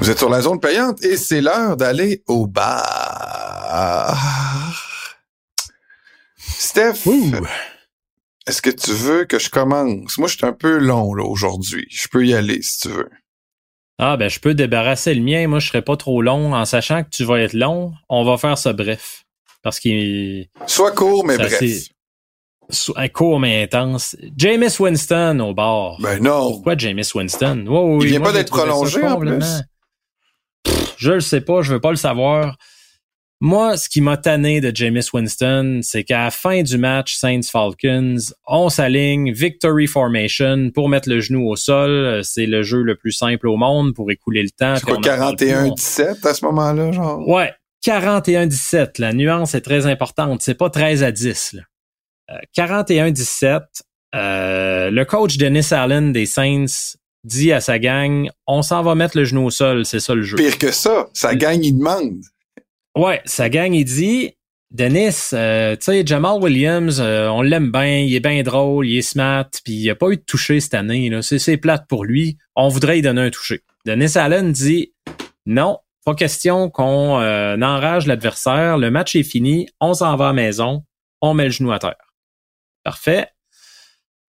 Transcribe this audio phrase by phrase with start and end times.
[0.00, 4.12] Vous êtes sur la zone payante et c'est l'heure d'aller au bar.
[6.38, 7.08] Steph,
[8.46, 10.18] est-ce que tu veux que je commence?
[10.18, 11.86] Moi, je suis un peu long là aujourd'hui.
[11.88, 13.08] Je peux y aller si tu veux.
[13.98, 17.04] Ah ben je peux débarrasser le mien, moi je serai pas trop long en sachant
[17.04, 19.22] que tu vas être long, on va faire ça bref.
[19.62, 21.62] Parce qu'il Soit court mais bref.
[23.12, 24.16] Court mais intense.
[24.36, 25.96] James Winston au bar.
[26.00, 26.50] Ben non.
[26.52, 27.64] Pourquoi James Winston?
[28.00, 29.44] Il vient pas d'être prolongé en plus.
[30.96, 32.56] je le sais pas, je veux pas le savoir.
[33.44, 38.18] Moi, ce qui m'a tanné de Jameis Winston, c'est qu'à la fin du match Saints-Falcons,
[38.46, 42.20] on s'aligne Victory Formation pour mettre le genou au sol.
[42.22, 44.76] C'est le jeu le plus simple au monde pour écouler le temps.
[44.76, 47.28] C'est quoi, 41-17 à ce moment-là, genre?
[47.28, 47.52] Ouais,
[47.84, 49.00] 41-17.
[49.00, 50.40] La nuance est très importante.
[50.42, 51.56] C'est pas 13 à 10.
[52.56, 53.44] 41-17.
[53.44, 53.58] Euh,
[54.14, 59.16] euh, le coach Dennis Allen des Saints dit à sa gang, on s'en va mettre
[59.16, 60.36] le genou au sol, c'est ça le jeu.
[60.36, 62.20] Pire que ça, sa gang il demande.
[62.96, 64.34] Ouais, sa gang, il dit,
[64.70, 68.98] Dennis, euh, tu sais, Jamal Williams, euh, on l'aime bien, il est bien drôle, il
[68.98, 71.08] est smart, puis il a pas eu de toucher cette année.
[71.08, 71.22] Là.
[71.22, 72.36] C'est, c'est plate pour lui.
[72.54, 73.60] On voudrait lui donner un toucher.
[73.86, 74.92] Dennis Allen dit,
[75.46, 78.76] non, pas question qu'on euh, enrage l'adversaire.
[78.76, 80.84] Le match est fini, on s'en va à la maison,
[81.20, 82.11] on met le genou à terre.
[82.84, 83.28] Parfait.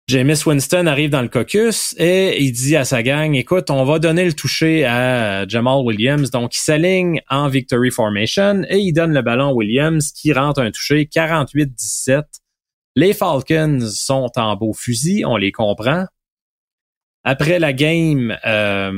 [0.07, 3.99] James Winston arrive dans le caucus et il dit à sa gang, écoute, on va
[3.99, 6.31] donner le toucher à Jamal Williams.
[6.31, 10.61] Donc, il s'aligne en victory formation et il donne le ballon à Williams qui rentre
[10.61, 12.25] un toucher 48-17.
[12.97, 16.05] Les Falcons sont en beau fusil, on les comprend.
[17.25, 18.93] Après la game, euh,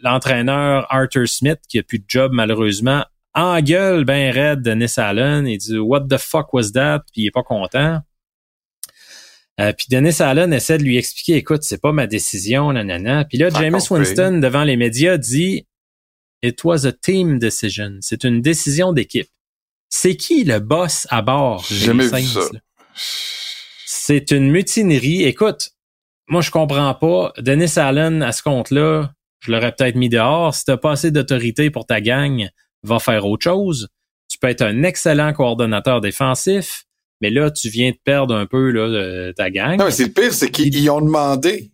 [0.00, 5.56] l'entraîneur Arthur Smith, qui a plus de job malheureusement, engueule ben Red Dennis Allen et
[5.56, 7.00] dit What the fuck was that?
[7.12, 8.00] Puis il est pas content.
[9.60, 13.24] Euh, puis Dennis Allen essaie de lui expliquer, écoute, c'est pas ma décision, nanana.
[13.24, 15.66] Puis là, James Winston, devant les médias, dit,
[16.42, 17.98] It was a team decision.
[18.00, 19.28] C'est une décision d'équipe.
[19.88, 21.64] C'est qui le boss à bord?
[21.70, 22.40] Jamais vu ça.
[23.86, 25.22] C'est une mutinerie.
[25.22, 25.70] Écoute,
[26.28, 27.32] moi, je comprends pas.
[27.38, 30.54] Dennis Allen, à ce compte-là, je l'aurais peut-être mis dehors.
[30.54, 32.48] Si t'as pas assez d'autorité pour ta gang,
[32.82, 33.88] va faire autre chose.
[34.28, 36.84] Tu peux être un excellent coordonnateur défensif.
[37.24, 39.78] Mais là, tu viens de perdre un peu là, ta gang.
[39.78, 41.72] Non, mais c'est le pire, c'est qu'ils ont demandé.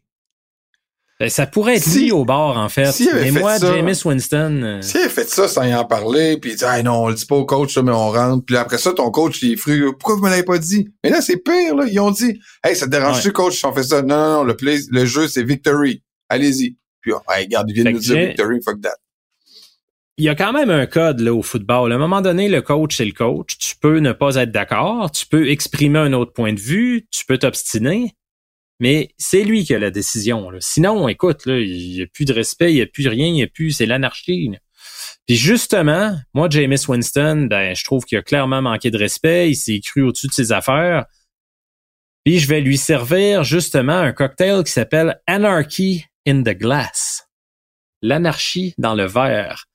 [1.19, 2.89] Ben, ça pourrait être lui au bord, en fait.
[3.13, 4.61] mais moi, James Winston.
[4.63, 7.03] Euh, si il avait fait ça sans y en parler, puis il dit Ah non,
[7.03, 8.45] on le dit pas au coach, mais on rentre.
[8.47, 9.91] Puis après ça, ton coach, il est fru.
[9.99, 10.89] Pourquoi vous me l'avez pas dit?
[11.03, 11.87] Mais là, c'est pire, là.
[11.91, 14.03] Ils ont dit Hey, ça te dérange-tu, coach, si on fait ça?
[14.03, 16.05] Non, non, non, le, play, le jeu, c'est victory.
[16.29, 16.77] Allez-y.
[17.01, 18.95] Puis, oh, hey, regarde, ils viennent nous dire victory, fuck that
[20.21, 21.93] il y a quand même un code là, au football.
[21.93, 23.57] À un moment donné, le coach, c'est le coach.
[23.57, 27.25] Tu peux ne pas être d'accord, tu peux exprimer un autre point de vue, tu
[27.25, 28.15] peux t'obstiner,
[28.81, 30.51] mais c'est lui qui a la décision.
[30.59, 33.33] Sinon, écoute, là, il n'y a plus de respect, il n'y a plus rien, il
[33.33, 34.51] n'y a plus, c'est l'anarchie.
[35.27, 39.57] Puis justement, moi, James Winston, ben, je trouve qu'il a clairement manqué de respect, il
[39.57, 41.07] s'est cru au-dessus de ses affaires.
[42.27, 47.27] Puis je vais lui servir justement un cocktail qui s'appelle Anarchy in the Glass.
[48.03, 49.70] L'anarchie dans le verre.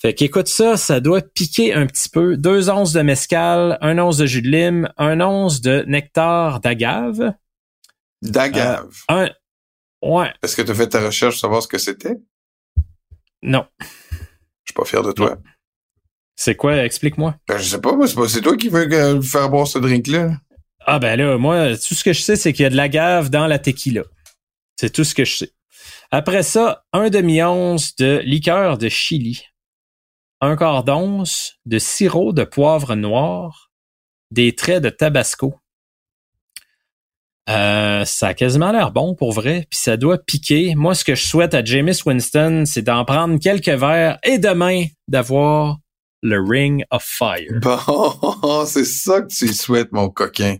[0.00, 2.36] Fait qu'écoute ça, ça doit piquer un petit peu.
[2.36, 7.32] Deux onces de mescal, un once de jus de lime, un once de nectar d'agave.
[8.22, 8.90] D'agave.
[9.10, 9.28] Euh,
[10.02, 10.32] un, ouais.
[10.42, 12.16] Est-ce que tu as fait ta recherche pour savoir ce que c'était?
[13.42, 13.66] Non.
[13.80, 13.86] Je
[14.66, 15.38] suis pas fier de toi.
[16.34, 16.84] C'est quoi?
[16.84, 17.36] Explique-moi.
[17.48, 20.32] Ben, je sais pas, moi, c'est toi qui veux faire boire ce drink-là.
[20.84, 23.30] Ah ben là, moi, tout ce que je sais, c'est qu'il y a de l'agave
[23.30, 24.02] dans la tequila.
[24.76, 25.52] C'est tout ce que je sais.
[26.10, 29.46] Après ça, un demi-once de liqueur de chili
[30.40, 33.70] un quart d'once de sirop de poivre noir,
[34.30, 35.54] des traits de tabasco.
[37.48, 40.74] Euh, ça a quasiment l'air bon pour vrai, puis ça doit piquer.
[40.74, 44.86] Moi, ce que je souhaite à James Winston, c'est d'en prendre quelques verres et demain
[45.06, 45.78] d'avoir
[46.22, 47.60] le Ring of Fire.
[47.60, 50.56] Bon, c'est ça que tu souhaites, mon coquin.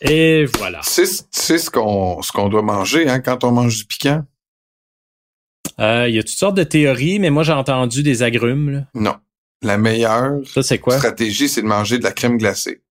[0.00, 0.80] Et voilà.
[0.82, 4.24] C'est ce qu'on ce qu'on doit manger hein, quand on mange du piquant?
[5.80, 8.86] Euh, il y a toutes sortes de théories, mais moi j'ai entendu des agrumes.
[8.94, 9.16] Non.
[9.62, 12.82] La meilleure stratégie, c'est de manger de la crème glacée.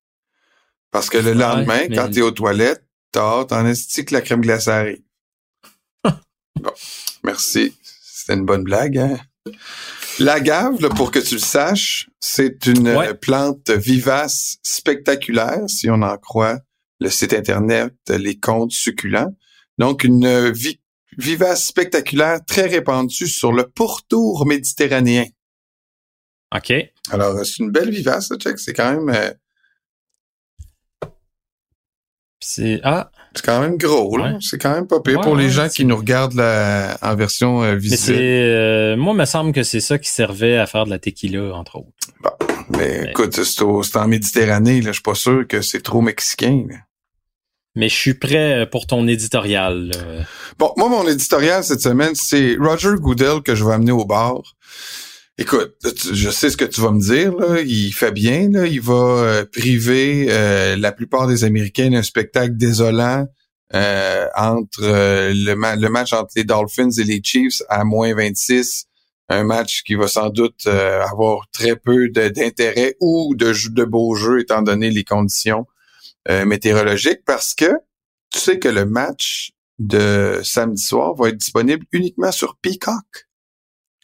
[0.91, 4.41] Parce que le lendemain, quand tu es aux toilettes, t'as t'en esti que la crème
[4.41, 5.01] glacée arrive.
[6.03, 6.71] bon,
[7.23, 7.75] merci.
[8.01, 9.17] C'était une bonne blague, hein?
[10.19, 16.59] L'agave, pour que tu le saches, c'est une plante vivace spectaculaire, si on en croit
[16.99, 19.35] le site internet Les Contes succulents.
[19.77, 20.79] Donc, une vie
[21.17, 25.25] vivace spectaculaire très répandue sur le pourtour méditerranéen.
[26.55, 26.73] OK.
[27.11, 28.59] Alors, c'est une belle vivace, check.
[28.59, 29.09] C'est quand même...
[29.09, 29.31] Euh,
[32.39, 33.09] C'est ah.
[33.35, 34.37] C'est quand même gros, là.
[34.41, 37.75] C'est quand même pas pire pour les gens qui nous regardent la, en version euh,
[37.75, 38.19] visuelle.
[38.19, 41.55] Euh, moi, il me semble que c'est ça qui servait à faire de la tequila,
[41.55, 41.89] entre autres.
[42.21, 42.29] Bon.
[42.77, 44.89] Mais, écoute, c'est en Méditerranée, là.
[44.89, 46.65] Je suis pas sûr que c'est trop mexicain,
[47.75, 49.91] Mais je suis prêt pour ton éditorial.
[50.59, 54.41] Bon, moi, mon éditorial cette semaine, c'est Roger Goodell que je vais amener au bar.
[55.39, 55.75] Écoute,
[56.13, 57.35] je sais ce que tu vas me dire.
[57.35, 57.61] Là.
[57.61, 58.51] Il fait bien.
[58.65, 63.25] Il va euh, priver euh, la plupart des Américains d'un spectacle désolant
[63.73, 65.55] euh, entre le,
[65.89, 68.85] match entre les Dolphins et les Chiefs à moins 26.
[69.29, 74.61] Un match qui va sans doute avoir très peu d'intérêt ou de beaux jeux étant
[74.61, 75.65] donné les conditions
[76.29, 77.71] météorologiques parce que
[78.31, 83.27] tu sais que le match de samedi soir va être disponible uniquement sur Peacock.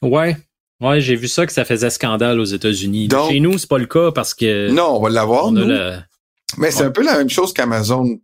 [0.01, 0.35] Ouais,
[0.81, 3.09] Ouais, j'ai vu ça que ça faisait scandale aux États-Unis.
[3.29, 4.69] Chez nous, c'est pas le cas parce que.
[4.71, 5.51] Non, on va l'avoir.
[5.51, 5.67] nous.
[6.57, 8.19] Mais c'est un peu la même chose qu'Amazon.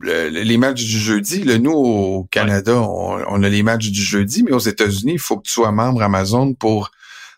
[0.00, 4.52] les matchs du jeudi, le nous au Canada, on, a les matchs du jeudi, mais
[4.52, 6.90] aux États-Unis, il faut que tu sois membre Amazon pour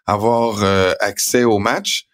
[0.07, 2.07] avoir euh, accès aux matchs.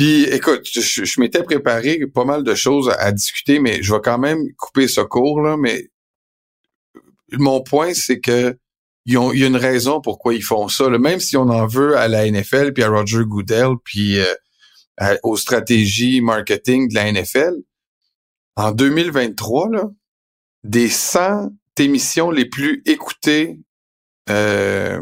[0.00, 4.16] Puis, écoute, je, m'étais préparé pas mal de choses à, discuter, mais je vais quand
[4.16, 5.58] même couper ce cours là.
[5.58, 5.90] Mais
[7.32, 8.56] mon point, c'est que
[9.04, 10.88] il y a une raison pourquoi ils font ça.
[10.88, 15.36] Même si on en veut à la NFL, puis à Roger Goodell, puis euh, aux
[15.36, 17.56] stratégies marketing de la NFL,
[18.56, 19.84] en 2023, là,
[20.64, 23.60] des 100 émissions les plus écoutées
[24.30, 24.98] euh,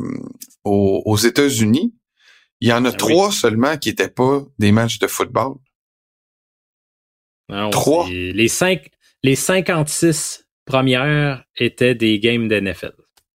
[0.65, 1.95] aux, États-Unis,
[2.61, 5.55] il y en a ah trois seulement qui n'étaient pas des matchs de football.
[7.71, 8.09] trois.
[8.09, 8.91] Les, cinq,
[9.23, 12.95] les 56 premières étaient des games de NFL.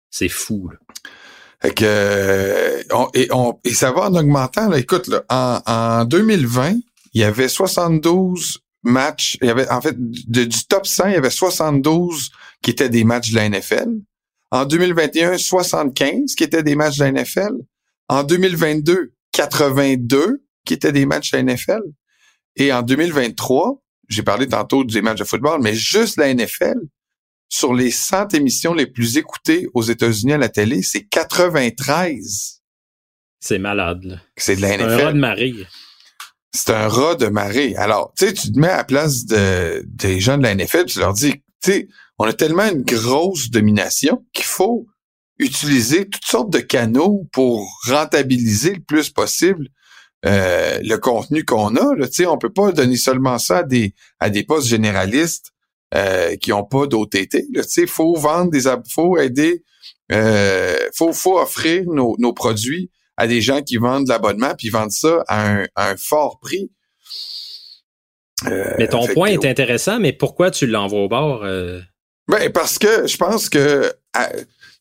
[0.09, 0.69] C'est fou.
[0.69, 1.69] Là.
[1.71, 2.81] que, euh,
[3.13, 4.69] et, on, et ça va en augmentant.
[4.69, 4.77] Là.
[4.77, 6.75] Écoute, là, en, en 2020,
[7.13, 9.37] il y avait 72 matchs.
[9.41, 12.31] Il y avait, en fait, du top 100, il y avait 72
[12.61, 13.89] qui étaient des matchs de la NFL.
[14.51, 17.53] En 2021, 75 qui étaient des matchs de la NFL.
[18.11, 21.79] En 2022, 82 qui étaient des matchs la NFL.
[22.57, 26.75] Et en 2023, j'ai parlé tantôt des matchs de football, mais juste la NFL,
[27.47, 32.61] sur les 100 émissions les plus écoutées aux États-Unis à la télé, c'est 93.
[33.39, 34.19] C'est malade.
[34.35, 34.89] C'est de la NFL.
[34.89, 35.67] un rat de marée.
[36.53, 37.77] C'est un rat de marée.
[37.77, 40.83] Alors, tu sais, tu te mets à la place de, des gens de la NFL,
[40.83, 41.87] tu leur dis, tu sais,
[42.19, 44.85] on a tellement une grosse domination qu'il faut
[45.41, 49.67] utiliser toutes sortes de canaux pour rentabiliser le plus possible
[50.25, 51.95] euh, le contenu qu'on a.
[51.95, 52.07] Là.
[52.09, 55.51] sais, on peut pas donner seulement ça à des, à des postes généralistes
[55.95, 57.45] euh, qui ont pas d'OTT.
[57.77, 59.63] Il faut vendre des faut aider,
[60.11, 64.69] euh, faut, faut offrir nos, nos produits à des gens qui vendent de l'abonnement, puis
[64.69, 66.71] vendent ça à un, un fort prix.
[68.47, 71.43] Euh, mais ton point est intéressant, mais pourquoi tu l'envoies au bord?
[71.43, 71.81] Euh?
[72.27, 73.91] Ben, parce que je pense que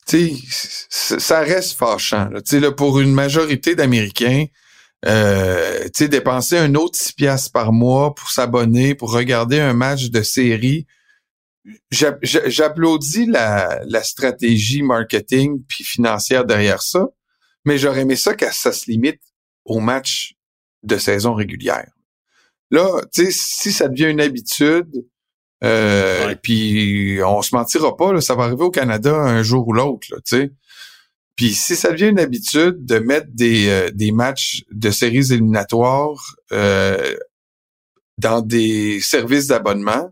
[0.07, 2.29] ça reste fâchant.
[2.31, 2.41] Là.
[2.59, 4.47] Là, pour une majorité d'Américains,
[5.07, 10.23] euh, dépenser un autre 6 piastres par mois pour s'abonner, pour regarder un match de
[10.23, 10.87] série,
[11.91, 17.07] j'applaudis la, stratégie marketing puis financière derrière ça,
[17.65, 19.21] mais j'aurais aimé ça que ça se limite
[19.65, 20.35] au match
[20.83, 21.91] de saison régulière.
[22.71, 24.89] Là, si ça devient une habitude,
[25.63, 29.73] euh, puis on se mentira pas, là, ça va arriver au Canada un jour ou
[29.73, 30.53] l'autre, tu sais.
[31.37, 36.37] Puis si ça devient une habitude de mettre des, euh, des matchs de séries éliminatoires
[36.53, 37.17] euh,
[38.19, 40.11] dans des services d'abonnement,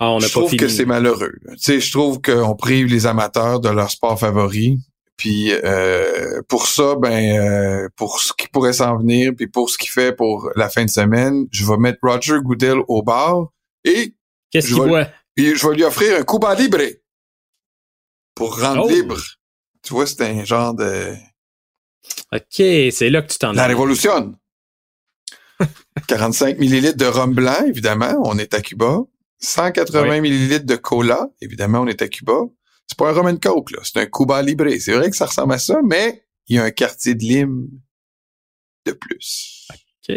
[0.00, 1.32] ah, je trouve que c'est malheureux.
[1.52, 4.78] Tu sais, je trouve qu'on prive les amateurs de leur sport favori.
[5.16, 9.76] Puis euh, pour ça, ben euh, pour ce qui pourrait s'en venir, puis pour ce
[9.76, 13.48] qu'il fait pour la fin de semaine, je vais mettre Roger Goodell au bar
[13.84, 14.14] et
[14.50, 15.08] qu'est-ce qu'il boit?
[15.36, 16.82] Je vais lui offrir un Cuba Libre
[18.34, 18.88] pour rendre oh.
[18.88, 19.18] libre.
[19.82, 21.14] Tu vois, c'est un genre de.
[22.32, 23.52] Ok, c'est là que tu t'en.
[23.52, 24.34] La révolution.
[26.08, 28.14] 45 millilitres de rhum blanc, évidemment.
[28.24, 29.00] On est à Cuba.
[29.40, 31.28] 180 millilitres de cola.
[31.40, 32.40] Évidemment, on est à Cuba.
[32.86, 33.78] C'est pas un rum and coke, là.
[33.82, 34.68] C'est un Cuba Libre.
[34.80, 37.68] C'est vrai que ça ressemble à ça, mais il y a un quartier de lime
[38.86, 39.68] de plus.
[39.70, 40.14] OK.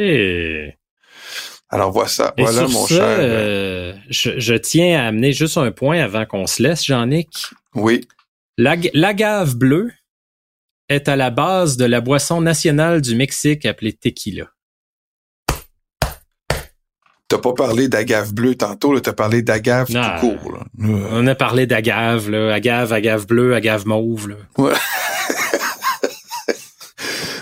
[1.71, 2.33] Alors, voilà ça.
[2.37, 3.01] voilà, mon cher.
[3.01, 7.49] Euh, je, tiens à amener juste un point avant qu'on se laisse, Jean-Nic.
[7.75, 8.07] Oui.
[8.57, 9.91] L'agave bleue
[10.89, 14.47] est à la base de la boisson nationale du Mexique appelée tequila.
[17.29, 20.51] T'as pas parlé d'agave bleue tantôt, t'as parlé d'agave tout court.
[20.51, 20.65] Là.
[21.11, 24.27] On a parlé d'agave, agave, agave bleue, agave mauve.
[24.27, 24.35] Là.
[24.57, 24.73] Ouais.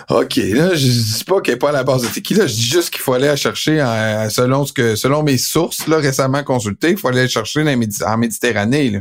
[0.09, 2.63] OK, là, je dis pas qu'elle n'est pas à la base de tequila, je dis
[2.63, 3.77] juste qu'il faut aller la chercher
[4.31, 8.17] selon ce que selon mes sources là, récemment consultées, il faut aller la chercher en
[8.17, 8.89] Méditerranée.
[8.89, 8.99] Là.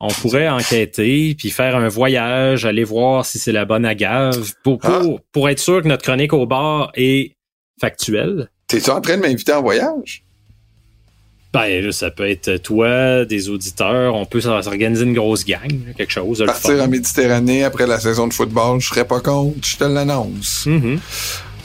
[0.00, 4.80] On pourrait enquêter, puis faire un voyage, aller voir si c'est la bonne agave, pour,
[4.82, 5.02] ah.
[5.32, 7.36] pour, être sûr que notre chronique au bar est
[7.80, 8.50] factuelle.
[8.66, 10.24] T'es-tu en train de m'inviter en voyage?
[11.52, 14.14] Ben, ça peut être toi, des auditeurs.
[14.14, 16.44] On peut s'organiser une grosse gang, quelque chose.
[16.46, 20.66] Partir en Méditerranée après la saison de football, je serais pas contre, je te l'annonce.
[20.66, 20.98] Mm-hmm.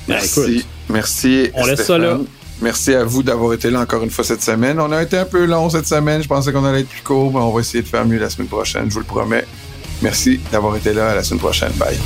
[0.08, 0.66] Ben, Merci.
[0.90, 1.50] Merci.
[1.54, 2.20] On laisse ça là.
[2.62, 4.80] Merci à vous d'avoir été là encore une fois cette semaine.
[4.80, 6.24] On a été un peu long cette semaine.
[6.24, 8.30] Je pensais qu'on allait être plus court, mais on va essayer de faire mieux la
[8.30, 9.46] semaine prochaine, je vous le promets.
[10.02, 11.10] Merci d'avoir été là.
[11.10, 11.72] À la semaine prochaine.
[11.74, 11.98] Bye.